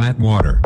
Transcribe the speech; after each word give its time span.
Flat 0.00 0.18
water. 0.18 0.62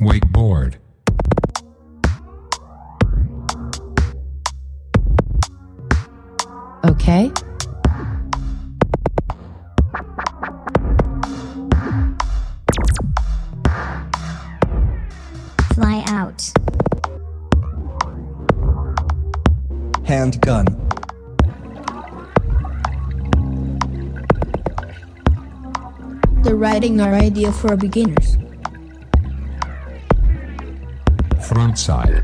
Wakeboard. 0.00 0.78
Okay? 6.84 7.30
Fly 15.74 16.02
out. 16.08 16.65
Handgun. 20.06 20.66
The 26.44 26.54
writing 26.54 27.00
are 27.00 27.12
ideal 27.12 27.50
for 27.50 27.76
beginners. 27.76 28.38
Front 31.48 31.76
side. 31.76 32.22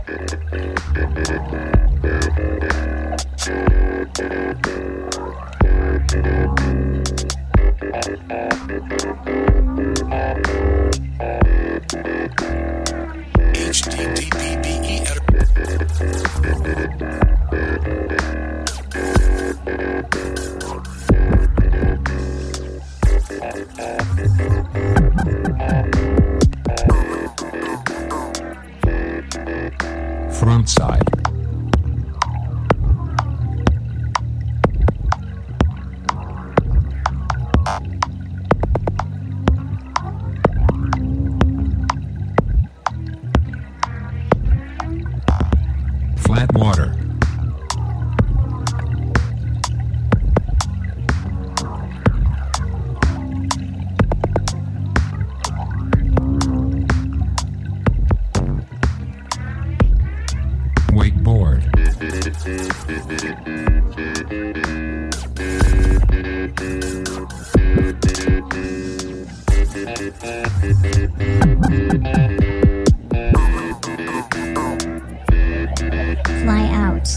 Front 30.42 30.68
side. 30.68 31.11
Fly 76.42 76.68
out. 76.72 77.08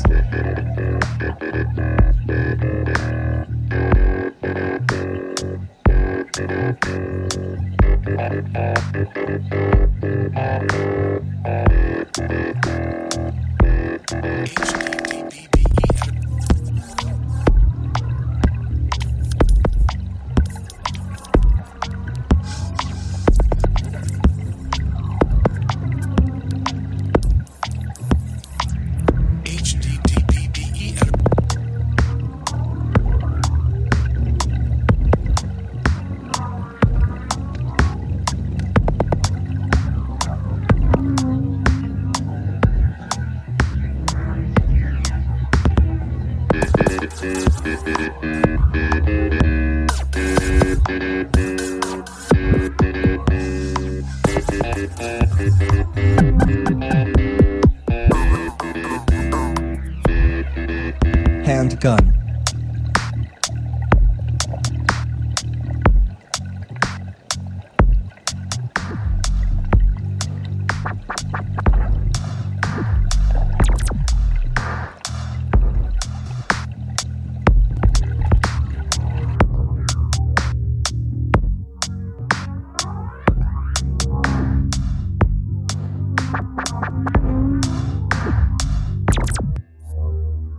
Handgun. 61.46 62.15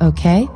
Okay? 0.07 0.49